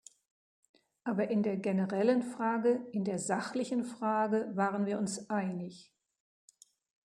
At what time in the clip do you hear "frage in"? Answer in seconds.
2.23-3.03